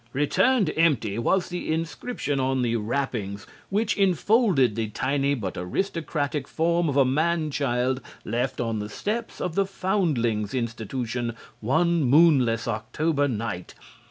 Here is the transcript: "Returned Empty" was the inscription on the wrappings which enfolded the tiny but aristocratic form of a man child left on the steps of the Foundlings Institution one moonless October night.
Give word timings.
"Returned 0.13 0.73
Empty" 0.75 1.19
was 1.19 1.49
the 1.49 1.71
inscription 1.71 2.39
on 2.39 2.63
the 2.63 2.75
wrappings 2.77 3.45
which 3.69 3.95
enfolded 3.97 4.73
the 4.75 4.87
tiny 4.89 5.35
but 5.35 5.57
aristocratic 5.57 6.47
form 6.47 6.89
of 6.89 6.97
a 6.97 7.05
man 7.05 7.51
child 7.51 8.01
left 8.25 8.59
on 8.59 8.79
the 8.79 8.89
steps 8.89 9.39
of 9.39 9.53
the 9.53 9.67
Foundlings 9.67 10.55
Institution 10.55 11.35
one 11.59 12.03
moonless 12.03 12.67
October 12.67 13.27
night. 13.27 13.75